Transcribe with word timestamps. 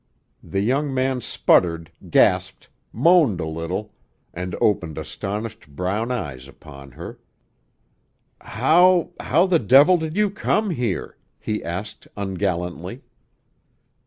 The 0.41 0.61
young 0.61 0.91
man 0.91 1.21
sputtered, 1.21 1.91
gasped, 2.09 2.69
moaned 2.91 3.39
a 3.39 3.45
little, 3.45 3.93
and 4.33 4.55
opened 4.59 4.97
astonished 4.97 5.75
brown 5.75 6.09
eyes 6.11 6.47
upon 6.47 6.93
her. 6.93 7.19
"How 8.41 9.11
how 9.19 9.45
the 9.45 9.59
devil 9.59 9.97
did 9.97 10.17
you 10.17 10.31
come 10.31 10.71
here?" 10.71 11.17
he 11.37 11.63
asked 11.63 12.07
ungallantly. 12.17 13.03